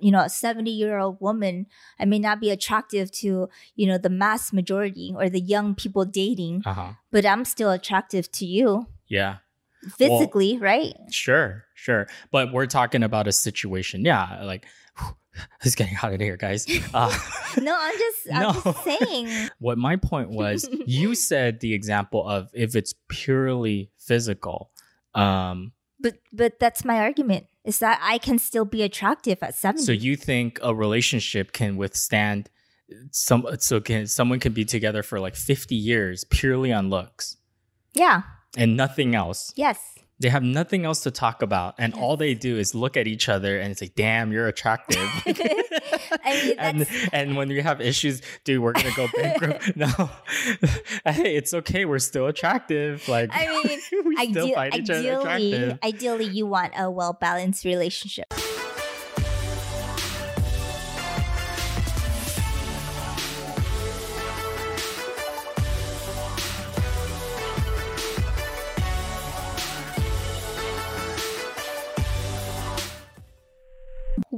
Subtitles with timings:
[0.00, 1.66] you know, a 70 year old woman,
[1.98, 6.04] I may not be attractive to, you know, the mass majority or the young people
[6.04, 6.92] dating, Uh-huh.
[7.10, 9.36] but I'm still attractive to you Yeah.
[9.96, 10.94] physically, right?
[11.10, 12.06] Sure, sure.
[12.30, 14.04] But we're talking about a situation.
[14.04, 14.66] Yeah, like
[15.64, 16.66] it's getting hot in here, guys.
[16.94, 17.16] Uh,
[17.60, 18.52] No, I'm just, I'm No.
[18.52, 19.48] just saying.
[19.58, 24.70] what my point was, you said the example of if it's purely physical.
[25.14, 29.82] Um, But but that's my argument is that I can still be attractive at 70.
[29.82, 32.48] so you think a relationship can withstand
[32.90, 33.46] uh, some?
[33.58, 37.36] So can someone can be together for like fifty years purely on looks
[37.94, 38.22] yeah.
[38.56, 39.52] and nothing else?
[39.56, 39.78] Yes.
[40.20, 43.30] They have nothing else to talk about, and all they do is look at each
[43.30, 44.98] other and say, "Damn, you're attractive."
[46.24, 49.74] I mean, and and when you have issues, dude, we're gonna go bankrupt.
[49.76, 49.86] no,
[51.06, 51.86] hey, it's okay.
[51.86, 53.08] We're still attractive.
[53.08, 55.78] Like I mean, we still Ide- find each other attractive.
[55.82, 58.26] ideally, you want a well balanced relationship.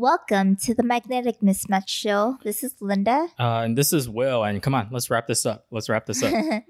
[0.02, 2.36] Welcome to the Magnetic Mismatch Show.
[2.42, 3.28] This is Linda.
[3.38, 4.42] Uh, and this is Will.
[4.42, 5.66] And come on, let's wrap this up.
[5.70, 6.34] Let's wrap this up.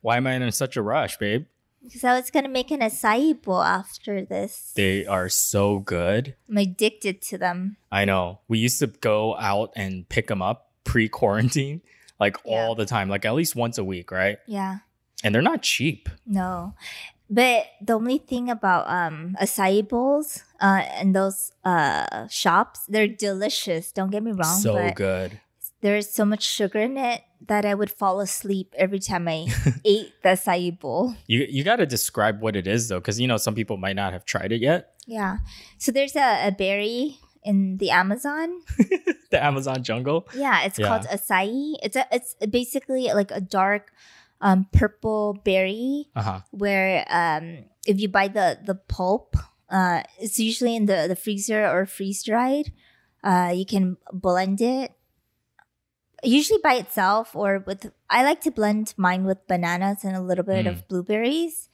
[0.00, 1.46] Why am I in such a rush, babe?
[1.80, 4.72] Because I was gonna make an acai bowl after this.
[4.74, 6.34] They are so good.
[6.48, 7.76] I'm addicted to them.
[7.92, 8.40] I know.
[8.48, 11.82] We used to go out and pick them up pre quarantine,
[12.18, 12.50] like Yeah.
[12.66, 14.38] all the time, like at least once a week, right?
[14.48, 14.78] Yeah.
[15.22, 16.08] And they're not cheap.
[16.26, 16.74] No.
[17.30, 23.92] But the only thing about um acai bowls uh and those uh shops, they're delicious.
[23.92, 24.60] Don't get me wrong.
[24.60, 25.40] so good.
[25.80, 29.46] there's so much sugar in it that I would fall asleep every time I
[29.84, 31.14] ate the acai bowl.
[31.26, 33.94] You you got to describe what it is though, because you know some people might
[33.96, 34.94] not have tried it yet.
[35.06, 35.38] Yeah.
[35.78, 38.60] So there's a, a berry in the Amazon.
[39.30, 40.26] the Amazon jungle.
[40.34, 40.88] Yeah, it's Yeah.
[40.88, 41.76] called acai.
[41.82, 43.92] It's a it's basically like a dark
[44.40, 46.40] um purple berry Uh huh.
[46.50, 49.36] where um if you buy the the pulp
[49.70, 52.72] uh it's usually in the the freezer or freeze dried
[53.24, 54.92] uh you can blend it
[56.24, 60.44] usually by itself or with i like to blend mine with bananas and a little
[60.44, 60.70] bit Mm.
[60.70, 61.68] of blueberries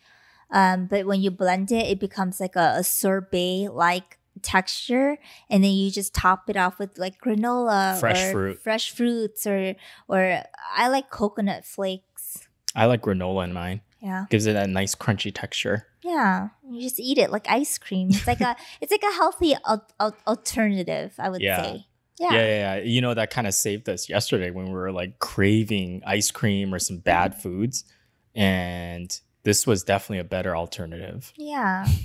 [0.50, 5.16] um but when you blend it it becomes like a, a sorbet like texture
[5.48, 8.62] and then you just top it off with like granola Fresh or fruit.
[8.62, 9.74] fresh fruits or
[10.08, 10.42] or
[10.76, 12.13] i like coconut flakes
[12.74, 13.80] I like granola in mine.
[14.00, 15.86] yeah Gives it that nice crunchy texture.
[16.02, 18.08] Yeah, you just eat it like ice cream.
[18.10, 21.62] It's like a it's like a healthy al- al- alternative, I would Yeah.
[21.62, 21.86] say.
[22.20, 22.38] Yeah, Yeah.
[22.38, 22.82] yeah, yeah.
[22.84, 26.72] You know that kind of saved us yesterday when we were like craving ice cream
[26.74, 27.40] or some bad mm-hmm.
[27.40, 27.84] foods,
[28.34, 31.32] and this was definitely a better alternative.
[31.36, 31.86] Yeah.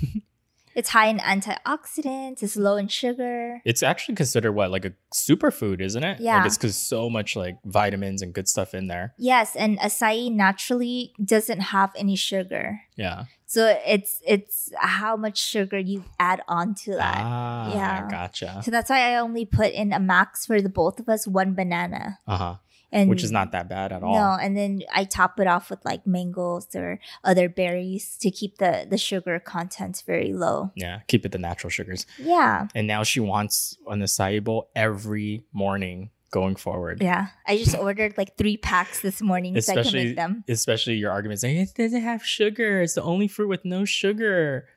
[0.74, 3.60] it's high in antioxidants, it's low in sugar.
[3.64, 6.20] It's actually considered what like a superfood, isn't it?
[6.20, 6.38] Yeah.
[6.38, 9.14] like it's because so much like vitamins and good stuff in there.
[9.18, 12.80] Yes, and acai naturally doesn't have any sugar.
[12.96, 13.24] Yeah.
[13.46, 17.18] So it's it's how much sugar you add on to that.
[17.20, 18.08] Ah, Yeah.
[18.08, 18.60] gotcha.
[18.64, 21.54] So that's why I only put in a max for the both of us one
[21.54, 22.20] banana.
[22.28, 22.54] Uh huh.
[22.92, 24.14] And Which is not that bad at all.
[24.14, 28.58] No, and then I top it off with like mangoes or other berries to keep
[28.58, 30.72] the the sugar content very low.
[30.74, 32.04] Yeah, keep it the natural sugars.
[32.18, 32.66] Yeah.
[32.74, 37.02] And now she wants an acai bowl every morning going forward.
[37.02, 37.28] Yeah.
[37.46, 40.44] I just ordered like three packs this morning so I can Especially, make them.
[40.48, 42.82] especially your argument saying it doesn't have sugar.
[42.82, 44.68] It's the only fruit with no sugar.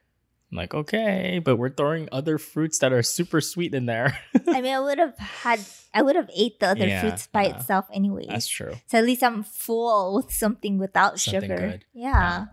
[0.53, 4.19] I'm like, okay, but we're throwing other fruits that are super sweet in there.
[4.47, 5.59] I mean I would have had
[5.95, 7.55] I would have ate the other Yeah, fruits by yeah.
[7.57, 8.27] itself anyway.
[8.29, 8.75] That's true.
[8.85, 11.55] so at least I'm full with something without Something sugar.
[11.57, 11.85] good.
[11.93, 12.45] Yeah.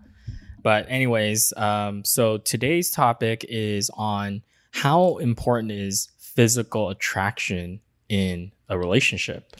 [0.62, 8.78] But anyways, um, so today's topic is on how important is physical attraction in a
[8.78, 9.56] relationship.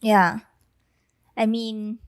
[0.00, 0.40] Yeah.
[1.36, 2.00] I mean,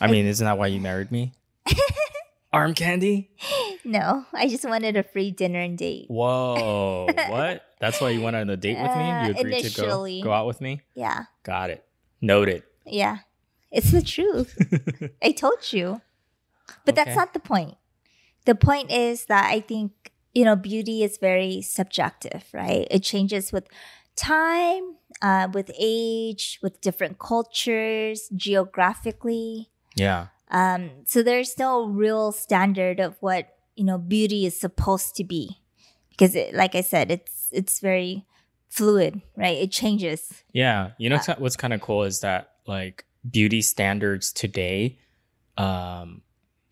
[0.00, 1.32] I I- mean, isn't that why you married me?
[2.54, 3.30] Arm candy?
[3.86, 4.26] no.
[4.32, 6.06] I just wanted a free dinner and date.
[6.08, 7.62] Whoa, what?
[7.80, 9.02] That's why you went on a date with me?
[9.10, 10.80] Uh, You agreed to go, go out with me?
[10.94, 11.24] Yeah.
[11.42, 11.84] Got it.
[12.20, 12.62] Noted.
[12.84, 13.18] Yeah.
[13.70, 14.56] It's the truth.
[15.22, 16.00] I told you.
[16.84, 17.04] But Okay.
[17.04, 17.76] that's not the point.
[18.44, 22.86] The point is that I think, you know, beauty is very subjective, right?
[22.90, 23.66] It changes with
[24.16, 29.70] time, uh, with age, with different cultures, geographically.
[29.96, 30.28] yeah.
[30.48, 35.60] Um, so there's no real standard of what, you know, beauty is supposed to be.
[36.10, 38.24] Because it, like I said, it's it's very
[38.68, 39.56] fluid, right?
[39.58, 40.42] It changes.
[40.52, 40.90] Yeah.
[40.98, 44.98] You know Uh, what's kind of cool is that like beauty standards today,
[45.58, 46.22] um,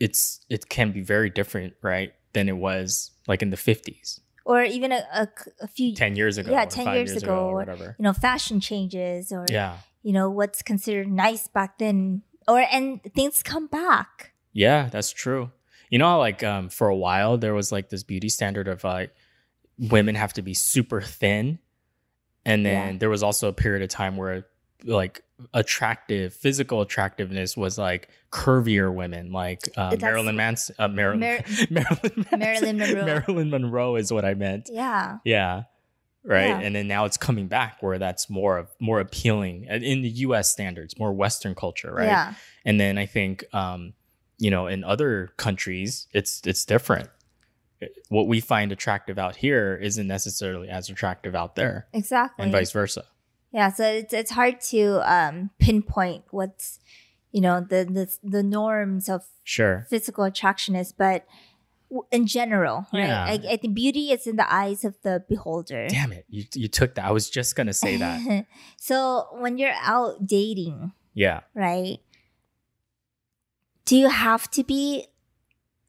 [0.00, 4.20] it's it can be very different, right, than it was like in the fifties.
[4.46, 5.26] or even a
[5.72, 6.50] few 10 years ago.
[6.52, 7.96] Yeah, 10 five years ago, or or- whatever.
[7.98, 9.78] you know fashion changes or Yeah.
[10.02, 15.50] you know what's considered nice back then or and things come back Yeah, that's true.
[15.90, 18.82] You know, how, like um, for a while there was like this beauty standard of
[18.84, 19.14] like
[19.78, 21.58] women have to be super thin,
[22.44, 22.98] and then Yeah.
[23.00, 24.46] there was also a period of time where
[24.84, 25.22] like
[25.52, 32.26] attractive physical attractiveness was like curvier women, like uh, Marilyn Manson, uh, Marilyn, Mar- Marilyn,
[32.30, 32.38] Manson.
[32.38, 33.04] Marilyn Monroe.
[33.04, 34.68] Marilyn Monroe is what I meant.
[34.72, 35.64] yeah Yeah.
[36.26, 36.48] Right.
[36.48, 36.60] Yeah.
[36.60, 40.08] And then now it's coming back where that's more of more appealing uh, in the
[40.08, 42.06] US standards, more Western culture, right?
[42.06, 42.34] yeah
[42.64, 43.92] And then I think um,
[44.44, 45.10] you know, in other
[45.44, 47.08] countries it's it's different.
[48.08, 51.86] What we find attractive out here isn't necessarily as attractive out there.
[51.92, 53.04] exactly And vice versa.
[53.58, 54.80] yeah so it's it's hard to
[55.16, 56.66] um pinpoint what's
[57.36, 58.06] you know the the
[58.36, 59.20] the norms of
[59.56, 59.76] Sure.
[59.90, 61.20] physical attraction is but
[62.10, 66.12] in general right I, I think beauty is in the eyes of the beholder Damn
[66.18, 66.24] it.
[66.36, 67.04] You you took that.
[67.04, 68.46] I was just gonna say that.
[68.88, 68.94] so
[69.42, 70.92] when you're out dating
[71.24, 71.40] yeah.
[71.54, 71.98] right
[73.84, 75.06] do you have to be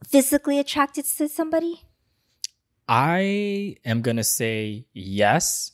[0.06, 1.84] physically attracted to somebody?
[2.88, 5.72] I am gonna say yes,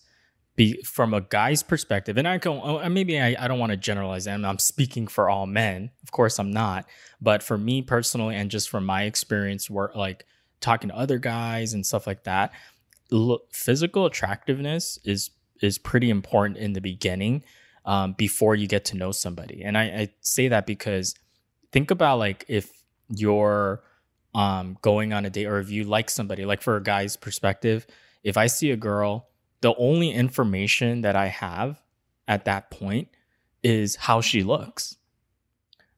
[0.56, 3.78] be from a guy's perspective, and I can uh, maybe I, I don't want to
[3.78, 4.28] generalize.
[4.28, 6.86] I'm, I'm speaking for all men, of course I'm not,
[7.20, 10.26] but for me personally, and just from my experience, work like
[10.62, 12.52] talking to other guys and stuff like that,
[13.10, 15.32] look, physical attractiveness is
[15.62, 17.44] is pretty important in the beginning,
[17.86, 21.14] um, before you get to know somebody, and I, I say that because
[21.72, 22.72] think about like if
[23.10, 23.84] you're
[24.34, 27.86] um going on a date or if you like somebody like for a guy's perspective
[28.24, 29.28] if i see a girl
[29.62, 31.82] the only information that i have
[32.28, 33.10] at that point
[33.64, 34.98] is how she looks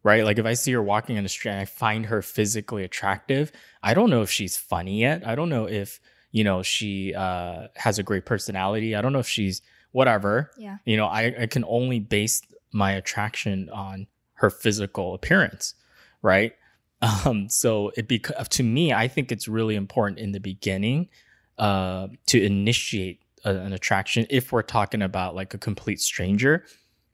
[0.04, 0.25] right?
[0.25, 3.52] Like if i see her walking on the street and i find her physically attractive
[3.81, 5.26] i don't know if she's funny yet.
[5.26, 6.00] I don't know if
[6.31, 8.96] you know she uh has a great personality.
[8.96, 9.62] I don't know if she's
[9.92, 10.52] whatever.
[10.58, 10.78] Yeah.
[10.86, 12.42] You know I, I can only base
[12.74, 14.08] my attraction on
[14.44, 15.74] her physical appearance
[16.22, 16.54] right?
[17.01, 21.10] Um so it bec- to me i think it's really important in the beginning
[21.57, 24.25] uh to initiate a, an attraction.
[24.30, 26.63] If we're talking about like a complete stranger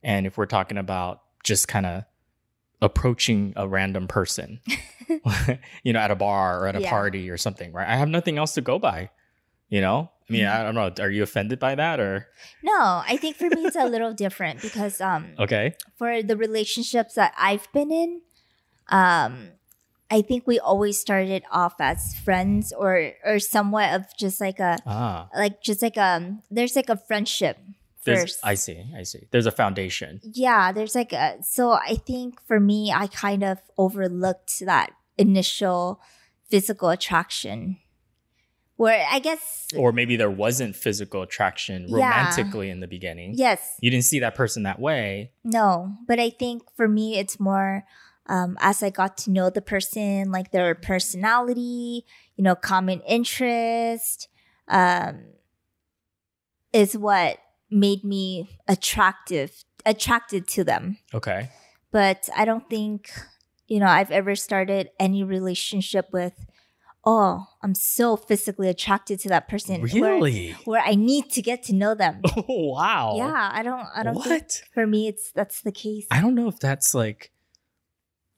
[0.03, 2.03] and if we're talking about just kind of
[2.81, 4.59] approaching a random person
[5.83, 6.89] you know at a bar or at a Yeah.
[6.89, 7.87] party or something right?
[7.87, 9.09] I have nothing else to go by
[9.69, 12.27] you know i mean i don't know are you offended by that or
[12.63, 17.15] no i think for me it's a little different because um okay for the relationships
[17.15, 18.21] that i've been in
[18.89, 19.49] um
[20.11, 24.77] i think we always started off as friends or or somewhat of just like a
[24.85, 27.57] ah like just like um there's like a friendship
[28.05, 28.79] There's, first I see.
[28.95, 29.27] I see.
[29.31, 30.21] There's a foundation.
[30.23, 35.99] yeah there's like a so i think for me i kind of overlooked that initial
[36.49, 37.77] physical attraction
[38.79, 41.95] where i guess Or maybe there wasn't physical attraction Yeah.
[41.97, 43.29] romantically in the beginning.
[43.37, 45.31] yes You didn't see that person that way.
[45.43, 45.67] no
[46.07, 47.83] but i think for me it's more
[48.35, 52.05] um, as i got to know the person like their personality
[52.37, 54.27] you know common interest
[54.69, 55.15] um,
[56.71, 57.37] is what
[57.71, 61.49] made me attractive attracted to them Okay.
[61.91, 63.09] but I don't think,
[63.67, 66.33] you know, I've ever started any relationship with,
[67.05, 69.81] oh, I'm so physically attracted to that person.
[69.81, 70.51] Really?
[70.65, 72.21] where I need to get to know them.
[72.37, 73.15] Oh wow.
[73.17, 74.61] Yeah, I don't, I don't what?
[74.73, 76.05] for me it's that's the case.
[76.11, 77.31] I don't know if that's like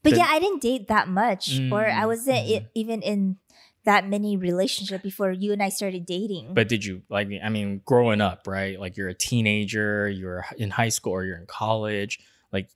[0.03, 2.55] but the- yeah, I didn't date that much, or I Mm, wasn't mm.
[2.57, 3.38] i- even in
[3.83, 6.53] that many relationship before you and I started dating.
[6.53, 8.79] but did you like I mean growing up, right?
[8.79, 12.19] Like you're a teenager, you're in high school or you're in college,
[12.51, 12.69] like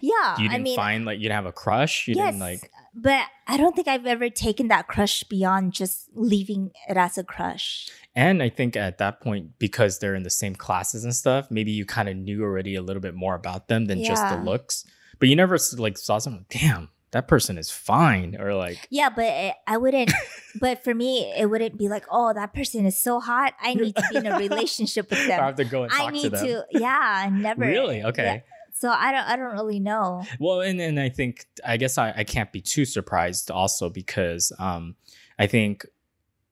[0.00, 2.70] yeah, you didn't mean, find like you didn't have a crush, you yes, didn't like
[2.94, 7.24] but I don't think I've ever taken that crush beyond just leaving it as a
[7.24, 7.88] crush.
[8.14, 11.72] And I think at that point, because they're in the same classes and stuff, maybe
[11.72, 14.84] you kind of knew already a little bit more about them than just the looks.
[15.18, 19.24] But you never like saw someone, damn, that person is fine, or like, Yeah, but
[19.24, 20.12] it, I wouldn't.
[20.60, 23.54] but for me, it wouldn't be like, oh, that person is so hot.
[23.60, 25.40] I need to be in a relationship with them.
[25.40, 26.46] I have to go and talk I to need them.
[26.46, 26.64] to.
[26.70, 27.64] Yeah, never.
[27.64, 28.02] Really?
[28.02, 28.42] Okay.
[28.46, 28.53] Yeah.
[28.76, 29.24] So I don't.
[29.24, 30.24] I don't really know.
[30.40, 34.52] Well, and and I think I guess I, I can't be too surprised also because
[34.58, 34.96] um
[35.38, 35.86] I think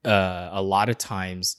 [0.04, 1.56] uh a lot of times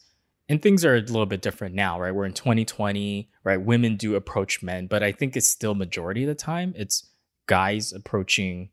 [0.50, 2.14] and things are a little bit different now, right?
[2.16, 3.62] We're in 2020, right?
[3.62, 7.10] Women do approach men, but I think it's still majority of the time it's
[7.46, 8.70] guys approaching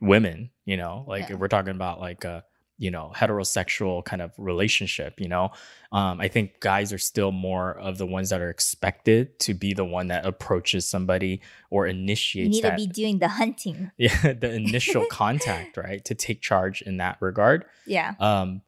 [0.00, 1.34] women, you know, like Yeah.
[1.34, 2.44] if we're talking about like a
[2.78, 5.50] you know heterosexual kind of relationship you know
[5.92, 9.74] um, i think guys are still more of the ones that are expected to be
[9.74, 13.90] the one that approaches somebody or You initiates need that to be doing the hunting.
[13.98, 18.14] yeah the initial contact right to take charge in that regard Yeah.
[18.20, 18.62] um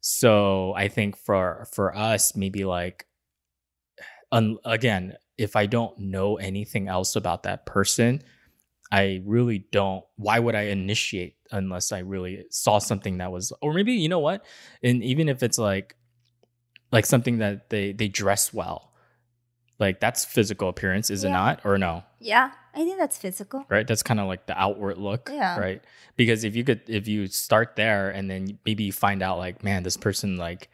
[0.00, 3.06] So I think for for us, maybe like,
[4.32, 8.22] un, again, if I don't know anything else about that person,
[8.92, 10.04] I really don't.
[10.16, 14.18] Why would I initiate unless I really saw something that was, or maybe you know
[14.18, 14.44] what,
[14.82, 15.96] and even if it's like,
[16.92, 18.92] like something that they they dress well,
[19.78, 22.04] like that's physical appearance, is it not, or no?
[22.20, 23.64] Yeah, I think that's physical.
[23.70, 25.58] right that's kind of like the outward look Yeah.
[25.58, 25.82] right
[26.16, 29.62] because if you could if you start there and then maybe you find out like
[29.64, 30.68] man this person like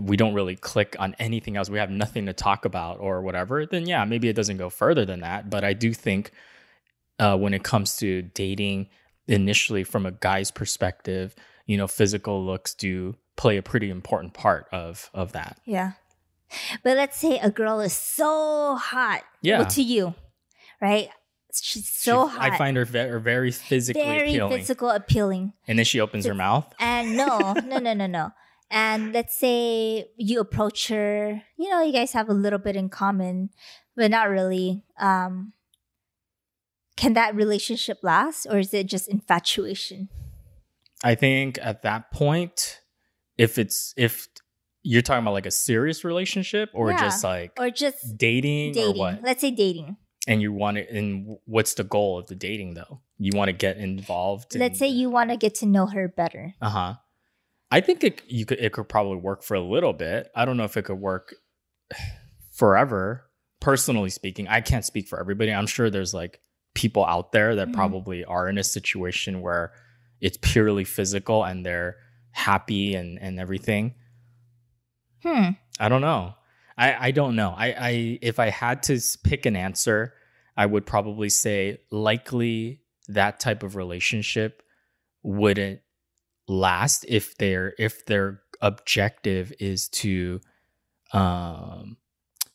[0.00, 3.64] we don't really click on anything else we have nothing to talk about or whatever
[3.66, 6.32] then yeah maybe it doesn't go further than that but i do think
[7.22, 8.88] uh, when it comes to dating
[9.28, 11.34] initially from a guy's perspective
[11.66, 15.92] you know physical looks do play a pretty important part of of that Yeah.
[16.84, 19.22] But let's say a girl is so hot.
[19.40, 19.60] Yeah.
[19.60, 20.14] well, to you,
[20.82, 21.08] right?
[21.54, 22.52] She's so She- hot.
[22.52, 25.52] i find her very, very physically very appealing physical appealing.
[25.68, 28.30] and then she opens her mouth And no, no, no, no, no.
[28.70, 32.88] And let's say you approach her, you know, you guys have a little bit in
[32.90, 33.50] common,
[33.96, 34.82] but not really.
[34.98, 35.52] Um,
[37.02, 40.08] can that relationship last or is it just infatuation?
[41.02, 42.80] I think at that point,
[43.36, 44.28] if it's if
[44.84, 46.98] you're talking about like a serious relationship or Yeah.
[47.00, 49.96] just like Or just dating, or what, Let's say dating.
[50.28, 53.00] and you want to, and what's the goal of the dating though?
[53.18, 54.54] You want to get involved.
[54.56, 56.54] Let's say you want to get to know her better.
[56.60, 56.94] uh huh.
[57.70, 60.30] I think it you could it could probably work for a little bit.
[60.36, 61.34] I don't know if it could work
[62.52, 63.28] forever.
[63.60, 65.52] Personally speaking, I can't speak for everybody.
[65.52, 66.40] I'm sure there's like
[66.74, 67.74] people out there that Mhm.
[67.74, 69.72] probably are in a situation where
[70.20, 71.96] it's purely physical and they're
[72.30, 73.94] happy and and everything.
[75.22, 75.50] Hmm.
[75.78, 76.34] I don't know.
[76.76, 77.54] I I don't know.
[77.56, 80.14] I I if I had to pick an answer,
[80.56, 84.62] I would probably say likely that type of relationship
[85.22, 85.80] wouldn't
[86.48, 90.40] last if their if their objective is to
[91.12, 91.96] um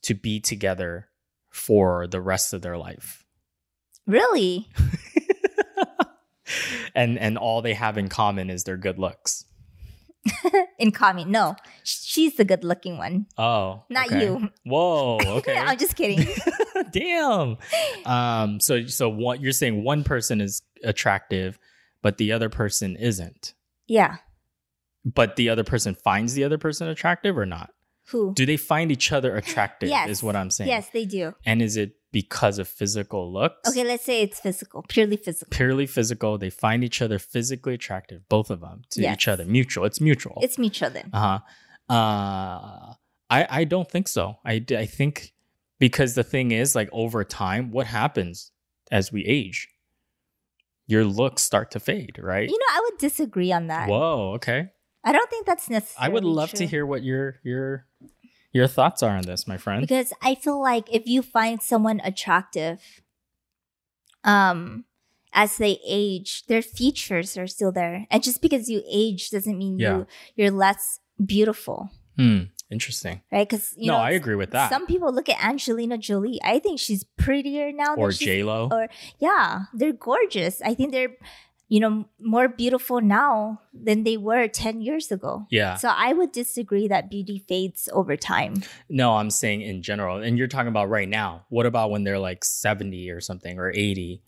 [0.02, 1.10] to be together
[1.52, 3.24] for the rest of their life.
[4.08, 4.68] Really?
[6.96, 9.46] and and all they have in common is their good looks.
[10.80, 11.32] in common.
[11.32, 14.26] No, she's the good looking one, Oh, not okay.
[14.26, 14.50] you.
[14.66, 15.58] Whoa, okay.
[15.58, 16.28] I'm just kidding.
[16.92, 17.58] Damn.
[18.06, 18.60] Um.
[18.60, 19.84] So so what you're saying?
[19.84, 21.60] One person is attractive,
[22.02, 23.54] but the other person isn't.
[23.88, 24.18] yeah.
[25.06, 27.70] But the other person finds the other person attractive or not?
[28.08, 28.34] Who?
[28.34, 29.88] Do they find each other attractive?
[29.88, 30.10] Yes.
[30.10, 30.70] Is what I'm saying.
[30.70, 31.34] Yes, they do.
[31.46, 33.70] And is it because of physical looks?
[33.70, 35.50] Okay, let's say it's physical, purely physical.
[35.56, 36.38] Purely physical.
[36.38, 39.14] They find each other physically attractive, both of them to Yes.
[39.16, 39.46] each other.
[39.46, 39.86] Mutual.
[39.86, 40.40] It's mutual.
[40.42, 41.10] It's mutual then.
[41.14, 41.40] Uh
[41.90, 41.94] huh.
[41.94, 42.94] Uh,
[43.30, 44.38] I I don't think so.
[44.46, 45.34] I I think
[45.80, 48.52] because the thing is, like over time, what happens
[48.92, 49.68] as we age?
[50.88, 52.50] Your looks start to fade, right?
[52.50, 53.90] You know, I would disagree on that.
[53.90, 54.34] Whoa.
[54.36, 54.70] Okay.
[55.04, 56.06] I don't think that's necessary.
[56.06, 57.86] I would love to hear what your your
[58.52, 59.82] your thoughts are on this, my friend.
[59.82, 62.80] because I feel like if you find someone attractive,
[64.24, 64.86] um,
[65.34, 69.78] as they age, their features are still there, and just because you age doesn't mean
[69.80, 69.98] Yeah.
[69.98, 72.44] you you're less beautiful, Hmm.
[72.70, 73.22] Interesting.
[73.32, 73.48] right?
[73.48, 74.70] Because you no, know, I agree with that.
[74.70, 76.40] Some people look at Angelina Jolie.
[76.44, 77.96] I think she's prettier now.
[77.96, 78.68] or than she's J Lo.
[78.72, 78.90] or
[79.20, 80.62] yeah, they're gorgeous.
[80.62, 81.16] I think they're,
[81.70, 85.46] you know, more beautiful now than they were 10 years ago.
[85.52, 85.76] Yeah.
[85.76, 88.64] So I would disagree that beauty fades over time.
[88.90, 90.18] No, I'm saying in general.
[90.22, 91.46] And you're talking about right now.
[91.50, 94.22] What about when they're like 70 or something or 80?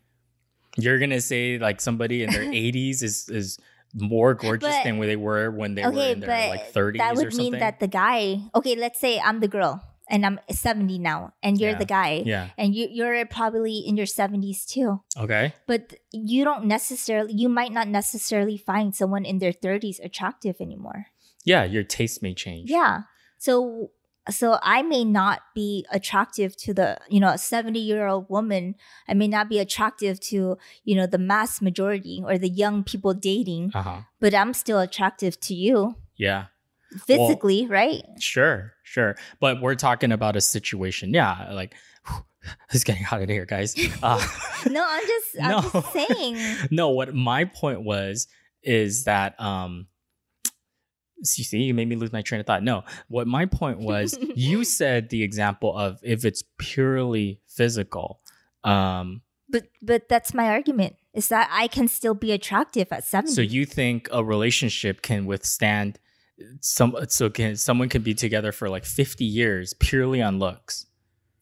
[0.77, 3.58] You're gonna say like somebody in their 80s is is
[3.96, 7.13] more gorgeous But- than where they were when they were in their like 30s that
[7.17, 11.00] or would mean that the guy, okay, let's say I'm the girl and I'm 70
[11.00, 11.78] now and you're Yeah.
[11.78, 12.50] the guy yeah.
[12.58, 15.01] and you, you're probably in your 70s too.
[15.18, 15.54] Okay.
[15.68, 21.08] But you don't necessarily, you might not necessarily find someone in their 30s attractive anymore.
[21.46, 22.70] Yeah, your taste may change.
[22.70, 23.04] Yeah.
[23.38, 23.92] So
[24.30, 28.75] so I may not be attractive to the, you know, a 70 year old woman.
[29.08, 33.13] I may not be attractive to, you know, the mass majority or the young people
[33.16, 34.01] dating, Uh-huh.
[34.20, 36.46] but I'm still attractive to you Yeah.
[37.05, 38.03] Physically, right?
[38.19, 39.15] Sure, sure.
[39.39, 41.13] But we're talking about a situation.
[41.13, 41.74] Yeah, like
[42.74, 43.75] it's getting hot in here, guys.
[44.03, 44.25] Uh,
[44.69, 45.62] No, I'm just I'm No.
[45.62, 46.58] just saying.
[46.72, 48.27] no, what my point was
[48.63, 49.88] is that um
[51.38, 52.63] you see, you made me lose my train of thought.
[52.63, 58.22] No, what my point was, you said the example of if it's purely physical.
[58.63, 60.96] Um, But but that's my argument.
[61.13, 63.34] Is that I can still be attractive at 70.
[63.34, 66.00] so you think a relationship can withstand
[66.62, 70.86] some so can someone can be together for like 50 years purely on looks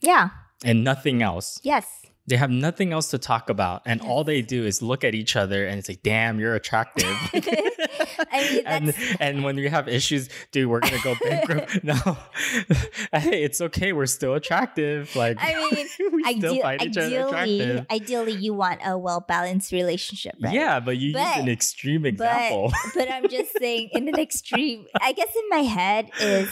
[0.01, 0.29] yeah.
[0.63, 1.59] and nothing else.
[1.63, 1.85] Yes.
[2.27, 5.35] They have nothing else to talk about, and all they do is look at each
[5.37, 7.05] other and say, "Damn, you're attractive."
[8.31, 11.83] I mean, and and when we have issues, dude, we're gonna go bankrupt.
[11.83, 11.95] no,
[13.13, 13.93] hey, it's okay.
[13.93, 15.15] We're still attractive.
[15.15, 17.85] Like I mean, we still Ide- find each other attractive.
[17.89, 20.53] ideally, you want a well balanced relationship, right?
[20.53, 22.73] Yeah, but you But- used an extreme example.
[22.93, 26.49] but I'm just saying, in an extreme, I guess in my head is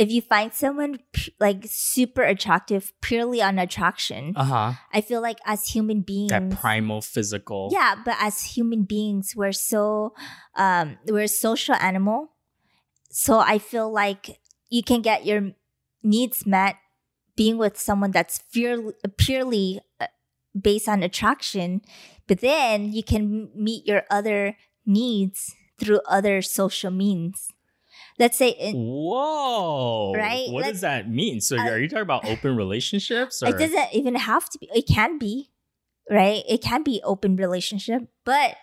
[0.00, 0.98] if you find someone
[1.38, 4.72] like super attractive purely on attraction, uh huh.
[4.96, 7.68] I feel like as human beings, That primal physical.
[7.70, 10.14] yeah, but as human beings, we're so
[10.56, 12.32] um, we're a social animal.
[13.10, 14.40] So I feel like
[14.70, 15.52] you can get your
[16.02, 16.76] needs met
[17.36, 20.06] being with someone that's purely, purely uh,
[20.58, 21.82] based on attraction,
[22.26, 27.48] but then you can meet your other needs through other social means.
[28.20, 30.12] Let's say in, Whoa!
[30.14, 30.48] Right?
[30.50, 31.40] What Let's- does that mean?
[31.40, 33.42] So, Uh, are you talking about open relationships?
[33.42, 33.48] Or?
[33.48, 34.68] it doesn't even have to be.
[34.74, 35.50] It can be,
[36.10, 36.44] right?
[36.46, 38.56] It can be open relationship, but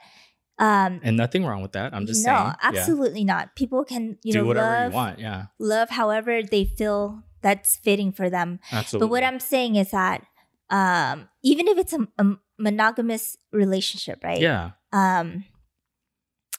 [0.60, 1.94] um, and nothing wrong with that.
[1.94, 2.46] I'm just no, saying.
[2.48, 2.56] yeah.
[2.62, 3.56] absolutely not.
[3.56, 5.20] People can you Do know whatever love you want.
[5.20, 8.60] Yeah, love however they feel that's fitting for them.
[8.72, 9.06] absolutely.
[9.08, 10.24] But what I'm saying is that
[10.70, 14.42] um, even if it's a, a monogamous relationship, right?
[14.42, 15.46] yeah, Um,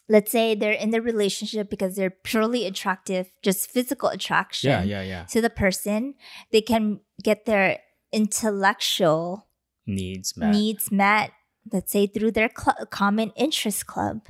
[0.08, 5.02] let's say they're in the relationship because they're purely attractive, just physical attraction yeah, yeah,
[5.02, 5.24] yeah.
[5.26, 6.14] to the person.
[6.52, 7.80] They can get their
[8.12, 9.46] intellectual
[9.86, 10.54] Needs met.
[10.54, 11.32] needs met.
[11.72, 14.26] Let's say through their cl- common interest club.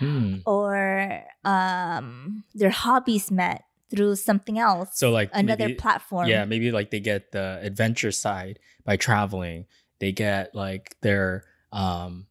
[0.00, 0.38] Hmm.
[0.44, 3.62] or um, their hobbies met
[3.92, 6.26] through something else, So, like another maybe, platform.
[6.26, 9.66] Yeah, maybe like they get the adventure side by traveling.
[10.00, 12.26] They get like their um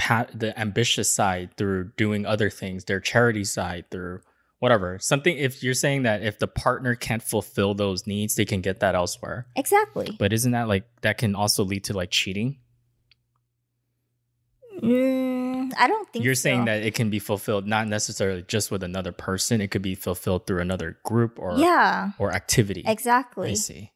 [0.00, 4.20] pat the ambitious side through doing other things, their charity side through
[4.58, 4.98] whatever.
[4.98, 8.80] Something if you're saying that if the partner can't fulfill those needs, they can get
[8.80, 9.46] that elsewhere.
[9.54, 10.16] exactly.
[10.18, 12.58] But isn't that like that can also lead to like cheating?
[14.82, 16.40] Mm, I don't think You're so.
[16.40, 19.94] saying that it can be fulfilled not necessarily just with another person, it could be
[19.94, 22.82] fulfilled through another group or yeah, or activity.
[22.86, 23.50] exactly.
[23.50, 23.92] I see.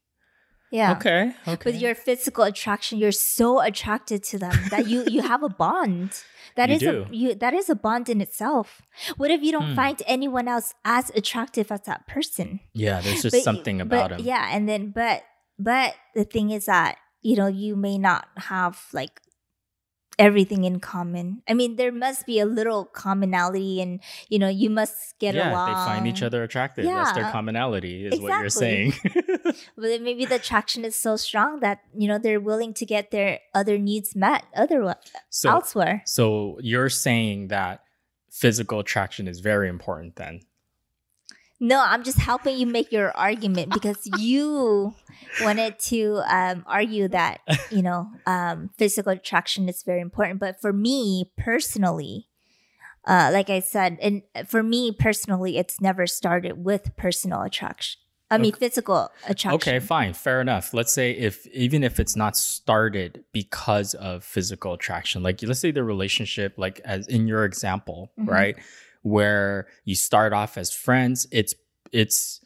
[0.75, 0.93] Yeah.
[0.99, 1.33] Okay.
[1.47, 1.71] Okay.
[1.71, 6.11] With your physical attraction, you're so attracted to them that you you have a bond.
[6.57, 7.07] That You is do.
[7.11, 8.79] a you that is a bond in itself.
[9.19, 9.81] What if you don't Hmm.
[9.83, 12.61] find anyone else as attractive as that person?
[12.73, 14.27] yeah, there's just But- something about but, him.
[14.27, 15.23] Yeah, and then but
[15.59, 19.19] but the thing is that you know you may not have like
[20.19, 21.43] everything in common.
[21.49, 25.51] I mean, there must be a little commonality, and you know you must get yeah,
[25.51, 25.69] along.
[25.69, 26.85] they find each other attractive.
[26.85, 27.05] Yeah.
[27.05, 28.95] That's their commonality, is what you're saying.
[29.77, 33.11] But then maybe the attraction is so strong that you know they're willing to get
[33.11, 34.95] their other needs met other
[35.31, 36.03] so, elsewhere.
[36.07, 37.85] so you're saying that
[38.31, 40.41] physical attraction is very important then.
[41.61, 44.95] No, I'm just helping you make your argument because you
[45.43, 47.41] wanted to um, argue that
[47.71, 50.41] you know um, physical attraction is very important.
[50.41, 52.29] But for me personally,
[53.07, 58.01] uh, like I said, and for me personally, it's never started with personal attraction.
[58.31, 59.53] I mean, physical attraction.
[59.53, 60.75] Okay, fine, fair enough.
[60.75, 65.71] Let's say if even if it's not started because of physical attraction, like let's say
[65.71, 68.27] the relationship, like as in your example, Mhm.
[68.29, 68.57] right,
[69.05, 71.55] where you start off as friends, it's
[71.93, 72.41] it's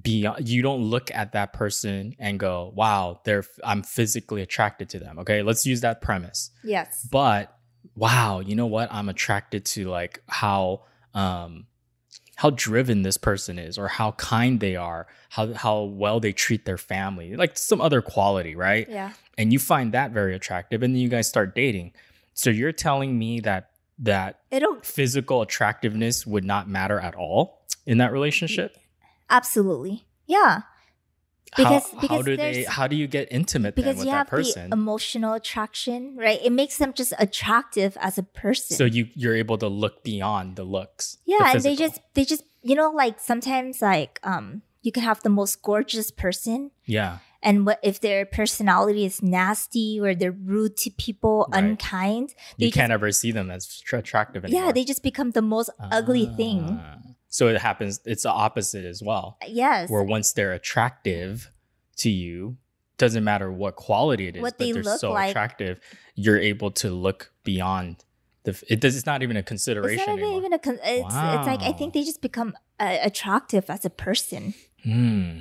[0.00, 0.48] beyond.
[0.48, 5.18] You don't look at that person and go, "Wow, they're I'm physically attracted to them."
[5.18, 6.50] Okay, let's use that premise.
[6.64, 7.06] Yes.
[7.10, 7.52] but
[7.94, 10.82] wow you know what i'm attracted to like how
[11.14, 11.66] um
[12.34, 16.64] how driven this person is or how kind they are how how well they treat
[16.66, 19.12] their family like some other quality right Yeah.
[19.38, 21.92] and you find that very attractive and then you guys start dating
[22.34, 27.98] so you're telling me that that It'll physical attractiveness would not matter at all in
[27.98, 28.76] that relationship
[29.30, 30.06] absolutely.
[30.26, 30.62] Yeah.
[31.56, 34.18] Because- how, how do they how do you get intimate then because with you that
[34.18, 36.38] have person the emotional attraction, right?
[36.44, 38.76] It makes them just attractive as a person.
[38.76, 42.24] so you you're able to look beyond the looks the yeah, and they just they
[42.24, 47.18] just you know like sometimes like um you can have the most gorgeous person yeah
[47.46, 51.62] and what if their personality is nasty or they're rude to people, Right.
[51.64, 54.64] unkind, you can't just, ever see them as attractive anymore.
[54.66, 56.78] yeah, they just become the most ugly thing.
[56.82, 56.98] Ah.
[57.28, 58.00] So it happens.
[58.04, 59.38] It's the opposite as well.
[59.46, 59.88] Yes.
[59.90, 61.50] Where once they're attractive
[61.98, 62.56] to you,
[62.98, 65.30] doesn't matter what quality it is, What but they they're look so like.
[65.30, 65.78] attractive,
[66.14, 68.04] you're able to look beyond
[68.44, 68.52] the.
[68.68, 68.96] It does.
[68.96, 70.38] It's not even a it's consideration not even, anymore.
[70.40, 73.90] even a con- it's it's like I think they just become uh, attractive as a
[73.90, 74.54] person.
[74.82, 75.40] Hmm.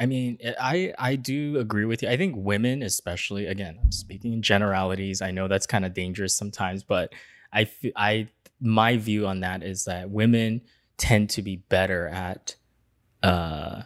[0.00, 2.08] I mean, I I do agree with you.
[2.08, 5.20] I think women, especially, again, I'm speaking in generalities.
[5.20, 7.12] I know that's kind of dangerous sometimes, but
[7.52, 8.28] I I
[8.60, 10.62] my view on that is that women
[10.96, 12.56] tend to be better at
[13.22, 13.82] uh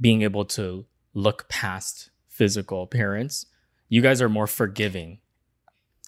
[0.00, 3.46] being able to look past physical appearance.
[3.88, 5.18] You guys are more forgiving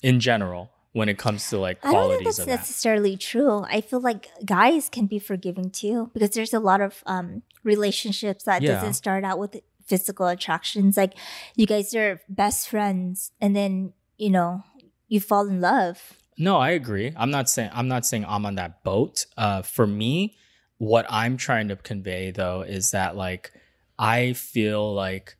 [0.03, 2.57] in general when it comes to like I don't think that's of that.
[2.57, 3.65] necessarily true.
[3.69, 8.45] I feel like guys can be forgiving too because there's a lot of um, relationships
[8.45, 8.75] that Yeah.
[8.75, 10.97] doesn't start out with physical attractions.
[10.97, 11.15] Like
[11.57, 14.63] you guys are best friends, and then you know
[15.09, 16.13] you fall in love.
[16.39, 17.13] No, I agree.
[17.17, 19.27] I'm not saying I'm not saying I'm on that boat.
[19.37, 20.37] Uh, for me,
[20.79, 23.53] what I'm trying to convey though is that like
[23.99, 25.37] I feel like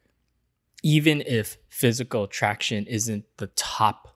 [0.83, 4.12] even if physical attraction isn't the top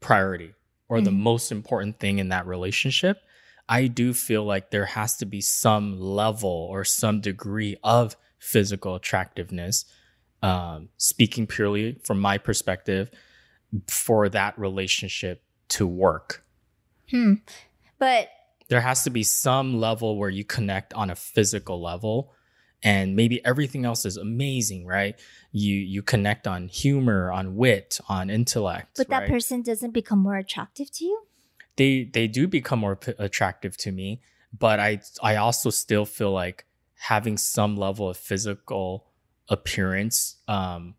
[0.00, 0.54] priority
[0.88, 1.18] or the Mhm.
[1.18, 3.22] most important thing in that relationship,
[3.68, 8.94] I do feel like there has to be some level or some degree of physical
[8.94, 9.84] attractiveness.
[10.42, 13.10] Um, speaking purely from my perspective,
[13.90, 16.44] for that relationship to work.
[17.10, 17.34] Hmm.
[17.98, 18.28] But
[18.68, 22.32] There has to be some level where you connect on a physical level
[22.86, 25.18] and maybe everything else is amazing, right?
[25.52, 29.30] You you connect on humor, on wit, on intellect, but that right?
[29.30, 31.18] person doesn't become more attractive to you.
[31.76, 34.20] they they do become more p- attractive to me,
[34.56, 36.64] but I I also still feel like
[37.10, 39.06] having some level of physical
[39.48, 40.94] appearance um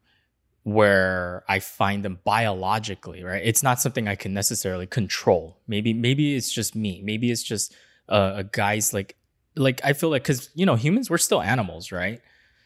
[0.63, 3.41] where I find them biologically, right?
[3.43, 5.61] It's not something I can necessarily control.
[5.67, 7.01] Maybe maybe it's just me.
[7.03, 7.73] Maybe it's just
[8.09, 9.16] uh, a guy's like
[9.57, 12.21] like I feel like cuz you know, humans we're still animals, right?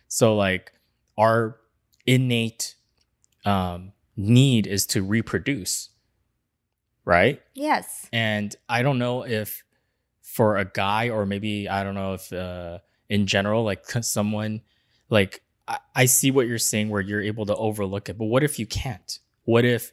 [0.08, 0.72] So like
[1.18, 1.58] our
[2.06, 2.76] innate
[3.46, 5.90] um need is to reproduce.
[7.04, 7.42] Right?
[7.56, 8.08] Yes.
[8.14, 9.64] And I don't know if
[10.22, 14.62] for a guy or maybe I don't know if uh, in general, like someone
[15.10, 18.44] like I, I see what you're saying where you're able to overlook it, but what
[18.44, 19.20] if you can't?
[19.44, 19.92] What if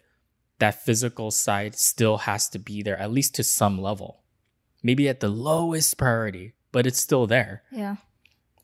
[0.61, 4.23] that physical side still has to be there at least to some level?
[4.83, 7.63] Maybe at the lowest priority, but it's still there.
[7.71, 7.97] Yeah.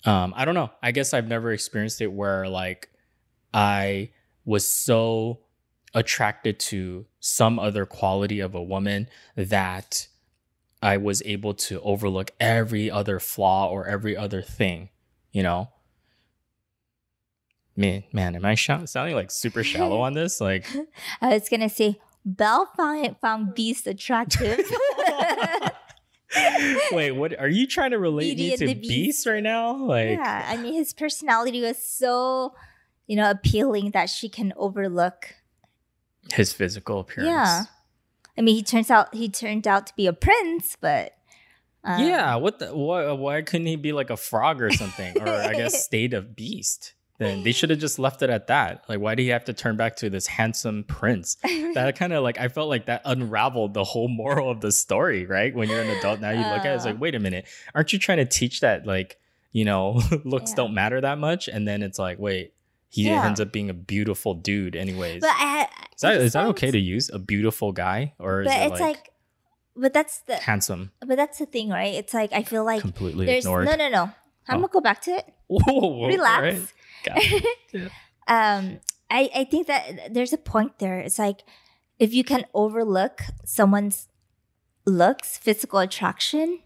[0.04, 0.70] Um, I don't know.
[0.82, 2.90] I guess I've never experienced it where like
[3.52, 4.10] I
[4.44, 5.40] was so
[5.94, 10.08] attracted to some other quality of a woman that
[10.82, 14.90] I was able to overlook every other flaw or every other thing,
[15.32, 15.70] you know?
[17.76, 20.40] Man, man, am I sh- sounding like super shallow on this?
[20.40, 20.66] Like,
[21.20, 24.60] I was gonna say Belle found found Beast attractive.
[26.92, 28.88] wait, what are you trying to relate Beauty me to Beast?
[28.88, 29.26] Beast.
[29.26, 29.76] right now?
[29.76, 32.54] Like, yeah, I mean his personality was so,
[33.06, 35.34] you know, appealing that she can overlook.
[36.32, 37.28] his physical appearance.
[37.28, 37.64] Yeah.
[38.36, 41.12] I mean, he turns out he turned out to be a prince, but
[41.84, 45.28] um, yeah, what the why, why couldn't he be like a frog or something or
[45.28, 46.94] I guess state of beast?
[47.24, 48.84] Then they should have just left it at that.
[48.88, 51.36] Like why do you have to turn back to this handsome prince?
[51.74, 55.26] That kind of like I felt like that unraveled the whole moral of the story,
[55.26, 55.52] right?
[55.54, 56.98] When you're an adult now you look at it it's like Uh.
[56.98, 59.18] wait a minute, aren't you trying to teach that like,
[59.52, 60.56] you know, looks Yeah.
[60.56, 62.52] don't matter that much and then it's like wait,
[62.90, 63.26] he Yeah.
[63.26, 65.20] ends up being a beautiful dude anyways.
[65.20, 68.56] but I, is that is that okay to use a beautiful guy or is But
[68.56, 69.10] it it's like, like,
[69.76, 71.94] but that's the handsome but that's the thing, right?
[71.94, 73.66] It's like I feel like completely there's ignored?
[73.66, 74.02] no no no.
[74.46, 74.68] I'm Oh.
[74.68, 75.24] gonna go back to it.
[75.48, 76.36] Whoa, whoa, Relax.
[76.36, 76.72] alright.
[77.04, 77.18] Got
[78.28, 80.98] um I, I think that there's a point there.
[80.98, 81.44] It's like
[81.98, 84.08] if you can overlook someone's
[84.86, 86.60] looks, physical attraction,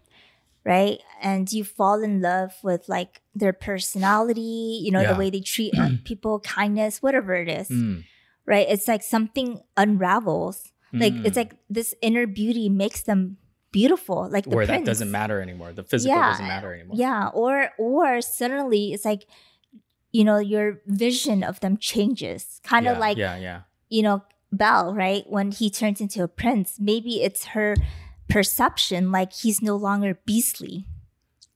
[0.65, 0.99] right?
[1.21, 5.13] And you fall in love with like their personality, you know, Yeah.
[5.13, 5.75] the way they treat
[6.05, 8.05] people, kindness, whatever it is, Mm,
[8.47, 8.67] right?
[8.69, 10.73] It's like something unravels.
[10.91, 11.43] Like it's mm.
[11.45, 13.37] like this inner beauty makes them
[13.73, 14.27] beautiful.
[14.31, 15.75] Like the where that doesn't matter anymore.
[15.75, 16.97] The physical Yeah, doesn't matter anymore.
[16.97, 19.27] Yeah, or or suddenly it's like
[20.13, 22.61] you know your vision of them changes.
[22.65, 23.61] Kind of Yeah, like yeah, yeah.
[23.89, 25.25] you know Belle, right?
[25.29, 27.77] When he turns into a prince, maybe it's her
[28.29, 30.87] perception like he's no longer beastly.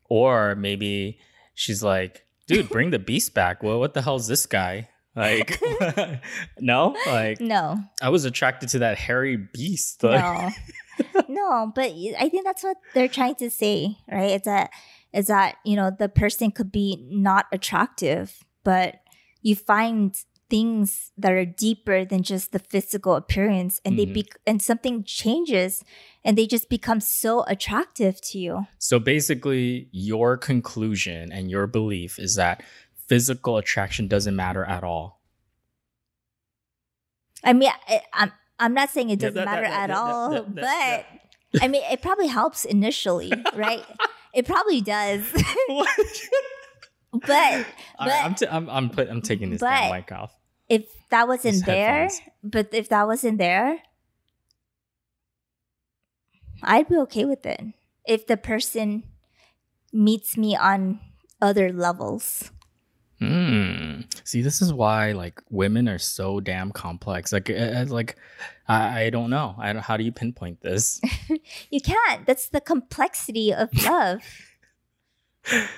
[0.09, 1.19] Or maybe
[1.55, 3.62] she's like, dude, bring the beast back.
[3.62, 4.88] Well, what the hell's this guy?
[5.17, 5.62] Like,
[6.61, 10.03] no, like No, I was attracted to that hairy beast.
[10.03, 10.21] Like,
[11.15, 11.73] no, no.
[11.75, 14.33] But I think that's what they're trying to say, right?
[14.33, 14.71] It's that
[15.12, 18.96] is that you know the person could be not attractive, but
[19.42, 20.16] you find
[20.48, 23.96] things that are deeper than just the physical appearance, and Mhm.
[23.96, 25.83] they be and something changes,
[26.25, 28.66] and they just become so attractive to you.
[28.79, 32.62] So basically, your conclusion and your belief is that
[33.09, 35.20] physical attraction doesn't matter at all.
[37.44, 40.55] I mean, I, I'm I'm not saying it doesn't that- matter that- at all, that-
[40.57, 41.07] that-
[41.53, 43.85] but I mean, it probably helps initially, right?
[44.33, 45.23] it probably does,
[45.68, 45.68] but
[47.12, 47.66] All right,
[47.99, 50.33] But- I'm, t- I'm, I'm, put, I'm taking this damn but- mic off.
[50.68, 52.21] if that wasn't These there, headphones.
[52.42, 53.79] but if that wasn't there,
[56.62, 57.61] I'd be okay with it.
[58.07, 59.03] If the person
[59.92, 61.01] meets me on
[61.40, 62.52] other levels.
[63.23, 64.01] Hmm.
[64.25, 67.33] See, this is why like women are so damn complex.
[67.33, 68.17] Like, uh, like
[68.67, 69.55] I, I don't know.
[69.59, 71.01] I don't, how do you pinpoint this?
[71.71, 72.27] you can't.
[72.27, 74.23] That's the complexity of love.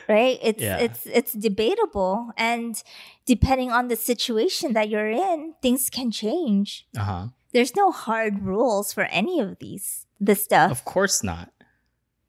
[0.09, 0.38] right?
[0.42, 0.78] It's Yeah.
[0.78, 2.83] it's it's debatable and
[3.26, 6.87] depending on the situation that you're in, things can change.
[6.96, 7.26] Uh huh.
[7.52, 10.70] There's no hard rules for any of these this stuff.
[10.70, 11.50] Of course not.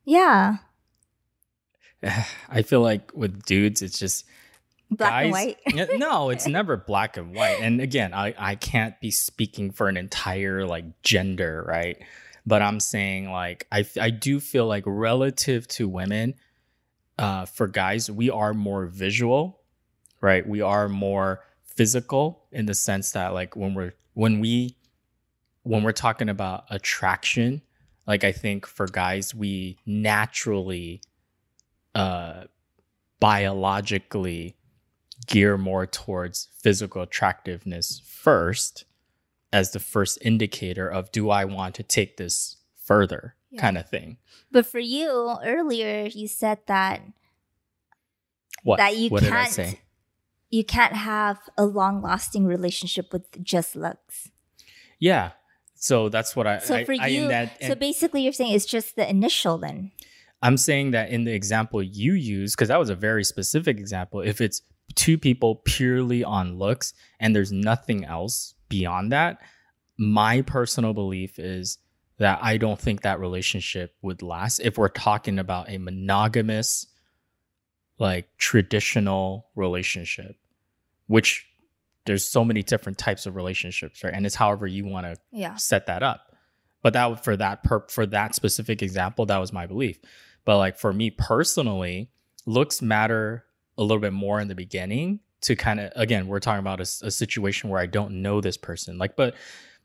[0.05, 0.57] yeah.
[2.49, 4.25] I feel like with dudes, it's just
[4.95, 5.97] Black guys, and white.
[5.97, 7.59] No, it's never black and white.
[7.61, 11.97] And again, I, I can't be speaking for an entire like gender, right?
[12.45, 16.35] But I'm saying like I I do feel like relative to women,
[17.17, 19.61] uh, for guys, we are more visual,
[20.21, 20.47] right?
[20.47, 24.77] We are more physical in the sense that like when we're when we
[25.63, 27.61] when we're talking about attraction,
[28.05, 31.01] like I think for guys, we naturally
[31.95, 32.43] uh
[33.19, 34.55] biologically
[35.25, 38.85] gear more towards physical attractiveness first
[39.53, 43.61] as the first indicator of do I want to take this further Yeah.
[43.61, 44.17] kind of thing.
[44.51, 47.01] But for you, earlier you said that
[48.63, 49.77] What that you what can't
[50.49, 54.29] you can't have a long lasting relationship with just looks.
[54.99, 55.31] Yeah.
[55.75, 58.65] So that's what I So I, for I- you, that, so basically you're saying it's
[58.65, 59.91] just the initial then.
[60.41, 64.21] I'm saying that in the example you use, because that was a very specific example,
[64.21, 64.61] if it's
[64.93, 69.39] two people purely on looks and there's nothing else beyond that,
[69.97, 71.79] my personal belief is
[72.17, 76.87] that I don't think that relationship would last if we're talking about a monogamous,
[77.97, 80.35] like traditional relationship,
[81.07, 81.45] which
[82.05, 84.13] there's so many different types of relationships, right?
[84.13, 85.55] And it's however you want to Yeah.
[85.55, 86.35] set that up.
[86.83, 89.97] But that for that per for that specific example, that was my belief.
[90.45, 92.11] But like for me personally,
[92.45, 93.43] looks matter
[93.77, 96.85] a little bit more in the beginning to kind of again, we're talking about a
[96.85, 98.97] situation where I don't know this person.
[98.97, 99.35] Like, but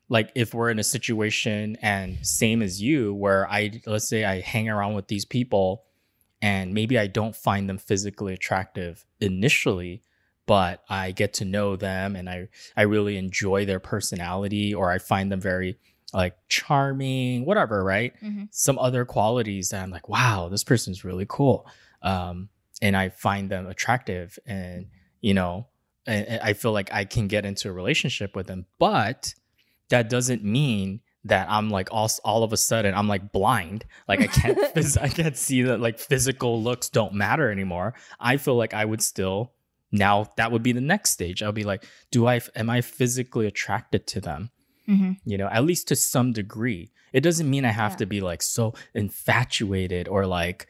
[0.08, 4.40] like if we're in a situation and same as you, where I let's say I
[4.40, 5.84] hang around with these people
[6.42, 10.02] and maybe I don't find them physically attractive initially,
[10.46, 14.98] but I get to know them and I I really enjoy their personality or I
[14.98, 15.78] find them very
[16.12, 18.12] like charming, whatever, right?
[18.20, 18.48] Mhm.
[18.50, 21.66] Some other qualities that I'm like, wow, this person's really cool.
[22.02, 22.48] Um,
[22.82, 24.94] and I find them attractive and, mm-hmm.
[25.20, 25.66] you know,
[26.06, 28.66] and, and I feel like I can get into a relationship with them.
[28.78, 29.34] But
[29.88, 33.84] that doesn't mean that I'm like all, all of a sudden I'm like blind.
[34.08, 37.94] Like I can't phys- I can't see that like physical looks don't matter anymore.
[38.18, 39.52] I feel like I would still
[39.92, 41.42] now that would be the next stage.
[41.42, 44.50] I'll be like, do I am I physically attracted to them?
[44.96, 46.90] Hmm you know, at least to some degree.
[47.12, 47.96] It doesn't mean I have Yeah.
[47.98, 50.68] to be like so infatuated or like,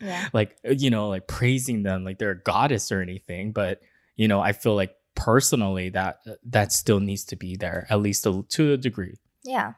[0.00, 0.28] Yeah.
[0.32, 3.52] like, uh, you know, like praising them like they're a goddess or anything.
[3.52, 3.80] But,
[4.16, 8.00] you know, I feel like personally that uh, that still needs to be there, at
[8.00, 9.16] least a, to a degree.
[9.44, 9.72] Yeah.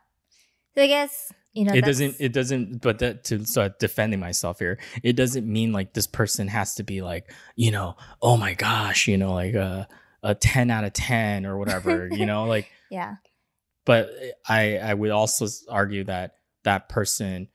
[0.75, 4.59] So I guess, you know, it doesn't, it doesn't, but that to start defending myself
[4.59, 8.55] here, it doesn't mean like this person has to be like, you know, oh my
[8.55, 9.87] gosh, you know, like a,
[10.23, 13.15] a 10 out of 10 or whatever, you know, like, yeah.
[13.85, 17.49] But eh, I I would also argue that that person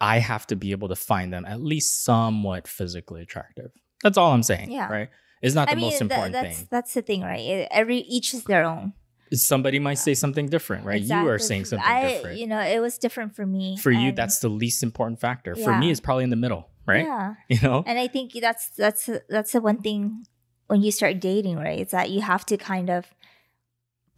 [0.00, 3.70] I have to be able to find them at least somewhat physically attractive.
[4.02, 4.70] That's all I'm saying.
[4.70, 4.88] Yeah.
[4.90, 5.10] Right.
[5.40, 6.68] It's not the I mean, most important that's thing.
[6.70, 7.40] that's the thing, right?
[7.40, 8.94] It- every each is their own.
[9.34, 10.98] Somebody might say something different, right?
[10.98, 11.24] Exactly.
[11.26, 12.38] You are saying something I, different.
[12.38, 13.78] You know, it was different for me.
[13.78, 15.54] For you, that's the least important factor.
[15.56, 15.92] For me, Yeah.
[15.92, 17.06] it's probably in the middle, right?
[17.06, 17.34] Yeah.
[17.48, 17.82] You know?
[17.86, 20.26] And I think that's that's that's the one thing
[20.66, 21.80] when you start dating, right?
[21.80, 23.06] Is that you have to kind of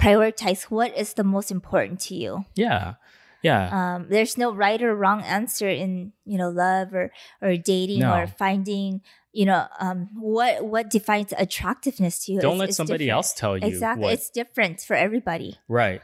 [0.05, 2.45] prioritize what is the most important to you.
[2.55, 2.95] Yeah.
[3.43, 3.97] Yeah.
[3.97, 7.13] Um, there's no right or wrong answer in you know love or
[7.43, 8.15] or dating No.
[8.15, 12.41] or finding you know um what what defines attractiveness to you.
[12.41, 13.17] Don't let somebody different.
[13.17, 15.59] else tell you Exactly, what it's different for everybody.
[15.69, 16.01] Right.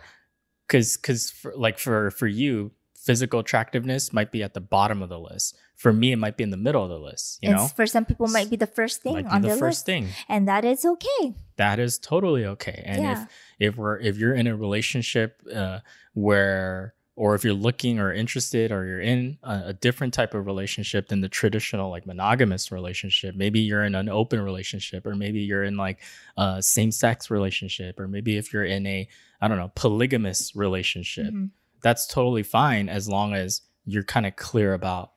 [0.69, 5.09] Cause cause for, like for for you, physical attractiveness might be at the bottom of
[5.09, 5.57] the list.
[5.77, 7.39] For me, it might be in the middle of the list.
[7.43, 7.67] You and know?
[7.69, 9.87] for some people, might be the first thing might be on the their first list,
[9.87, 10.09] thing.
[10.29, 11.35] and that is okay.
[11.57, 12.83] That is totally okay.
[12.85, 13.23] And Yeah.
[13.23, 13.29] if
[13.73, 15.79] if we're if you're in a relationship uh
[16.15, 20.47] where or if you're looking or interested or you're in a, a different type of
[20.47, 25.41] relationship than the traditional like monogamous relationship maybe you're in an open relationship or maybe
[25.41, 25.99] you're in like
[26.39, 29.07] a same-sex relationship or maybe if you're in a
[29.41, 31.51] i don't know polygamous relationship Mhm.
[31.83, 35.13] That's totally fine as long as you're kind of clear about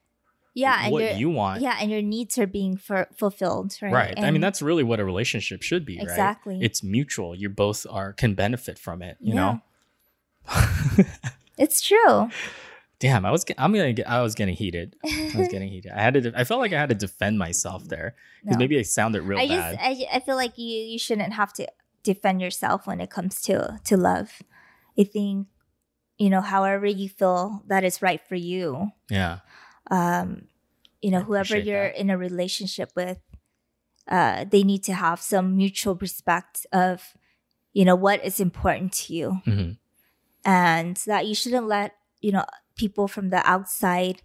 [0.53, 3.91] Yeah, and what you want yeah, and your needs are being for, fulfilled, right?
[3.93, 6.59] right, i mean that's really what a relationship should be right Exactly.
[6.61, 9.41] it's mutual you both are can benefit from it you Yeah.
[9.41, 9.61] know
[11.57, 12.29] it's true.
[12.99, 14.95] Damn, I was I'm gonna get, I was getting heated.
[15.03, 15.91] I was getting heated.
[15.91, 16.33] I had to.
[16.35, 18.59] I felt like I had to defend myself there because No.
[18.59, 19.75] maybe I sounded real I bad.
[19.75, 21.67] just I, I feel like you you shouldn't have to
[22.03, 24.41] defend yourself when it comes to to love.
[24.97, 25.47] I think
[26.17, 28.91] you know however you feel that is right for you.
[29.09, 29.39] yeah,
[29.89, 30.47] Um,
[31.01, 31.99] you know whoever you're that.
[31.99, 33.19] in a relationship with,
[34.07, 37.13] uh, they need to have some mutual respect of
[37.73, 39.71] you know what is important to you, hmm
[40.45, 42.45] and that you shouldn't let you know
[42.75, 44.21] people from the outside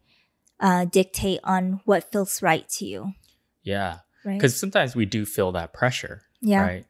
[0.61, 3.12] uh, dictate on what feels right to you.
[3.62, 3.98] yeah.
[4.24, 4.35] Right?
[4.38, 6.87] Because sometimes we do feel that pressure, yeah, right?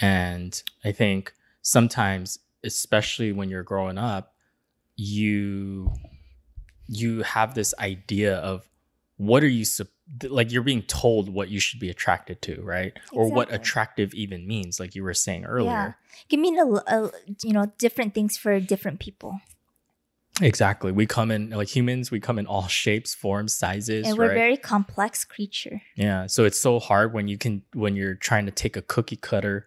[0.00, 4.32] And I think sometimes, especially when you're growing up,
[5.00, 5.92] you
[6.88, 8.68] you have this idea of
[9.16, 9.64] what are you
[10.24, 12.92] like you're being told what you should be attracted to, right?
[13.12, 15.96] Or what attractive even means, like you were saying earlier.
[16.28, 17.10] Give me a, a
[17.42, 19.40] you know different things for different people,
[20.42, 20.92] Exactly.
[20.92, 24.34] We come in like humans, we come in all shapes, forms, sizes, and we're right?
[24.34, 25.82] very complex creature.
[25.96, 26.26] yeah.
[26.26, 29.66] So it's so hard when you can when you're trying to take a cookie cutter,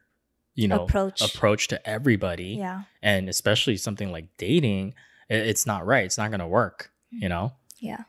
[0.55, 1.21] you know, Approach.
[1.21, 2.55] approach to everybody.
[2.59, 4.95] Yeah, and especially something like dating
[5.29, 6.05] it's not right.
[6.05, 7.53] It's not going to work you know?
[7.79, 8.03] Yeah.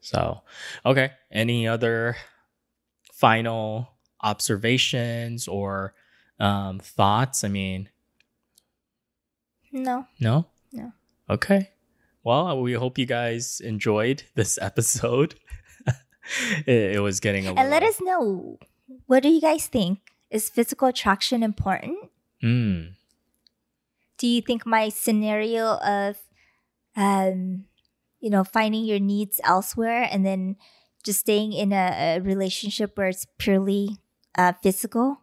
[0.00, 0.42] so
[0.84, 1.12] okay.
[1.30, 2.16] Any other
[3.12, 3.88] final
[4.20, 5.94] observations or
[6.38, 7.44] um, thoughts?
[7.44, 7.88] I mean
[9.72, 10.46] No, no?
[10.72, 10.92] No.
[11.30, 11.70] okay.
[12.24, 15.34] Well we hope you guys enjoyed this episode.
[16.66, 18.56] It, it was getting a and let us know
[19.06, 19.98] what do you guys think?
[20.30, 21.98] Is physical attraction important?
[22.42, 22.94] Mm,
[24.18, 26.18] Do you think my scenario of,
[26.96, 27.64] um,
[28.20, 30.56] you know, finding your needs elsewhere and then
[31.04, 33.98] just staying in a, a relationship where it's purely
[34.38, 35.20] uh, physical,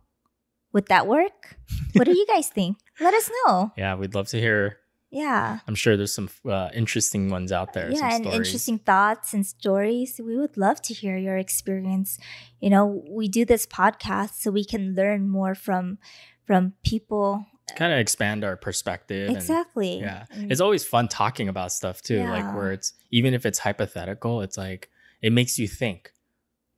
[0.73, 1.57] would that work?
[1.93, 2.77] what do you guys think?
[2.99, 3.71] Let us know.
[3.77, 4.77] yeah we'd love to hear
[5.09, 5.59] Yeah.
[5.67, 8.37] i'm sure there's some uh, interesting ones out there some yeah and stories.
[8.37, 12.19] interesting thoughts and stories we would love to hear your experience
[12.59, 15.97] you know we do this podcast so we can learn more from
[16.45, 20.25] from people kind of expand our perspective and exactly Yeah.
[20.31, 22.23] And- It's always fun talking about stuff too.
[22.23, 24.89] Like where it's even if it's hypothetical, it's like
[25.21, 26.11] it makes you think,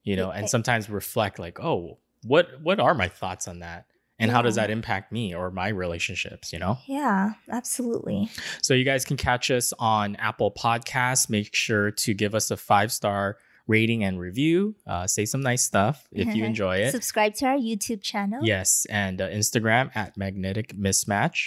[0.03, 3.85] you know, It- and sometimes reflect like, oh, what what are my thoughts on that?
[4.19, 6.77] And how does that impact me or my relationships, you know?
[6.87, 8.29] yeah absolutely
[8.61, 11.27] So you guys can catch us on Apple Podcasts.
[11.27, 13.37] Make sure to give us a five star
[13.71, 14.75] rating and review.
[14.85, 16.91] Uh, say some nice stuff if you enjoy it.
[16.91, 21.39] subscribe to our youtube channel Yes, and uh, Instagram at Magnetic Mismatch.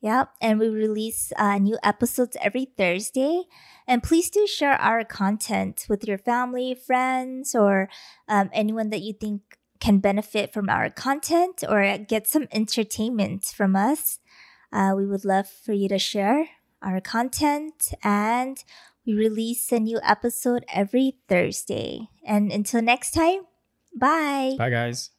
[0.00, 3.44] Yep, and we release uh, new episodes every Thursday.
[3.88, 7.88] And please do share our content with your family, friends, or
[8.28, 9.40] um, anyone that you think
[9.80, 14.18] can benefit from our content or get some entertainment from us.
[14.72, 16.48] Uh, we would love for you to share
[16.82, 18.62] our content, and
[19.06, 22.08] we release a new episode every Thursday.
[22.26, 23.46] And until next time,
[23.94, 24.56] bye.
[24.58, 25.10] Bye, guys.